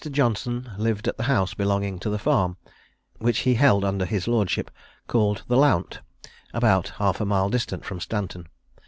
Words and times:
Johnson 0.09 0.71
lived 0.79 1.07
at 1.07 1.17
the 1.17 1.25
house 1.29 1.53
belonging 1.53 1.99
to 1.99 2.09
the 2.09 2.17
farm, 2.17 2.57
which 3.19 3.41
he 3.41 3.53
held 3.53 3.85
under 3.85 4.05
his 4.07 4.27
lordship, 4.27 4.71
called 5.05 5.43
the 5.47 5.57
Lount, 5.57 5.99
about 6.55 6.93
half 6.97 7.21
a 7.21 7.25
mile 7.25 7.51
distant 7.51 7.85
from 7.85 7.99
Stanton. 7.99 8.47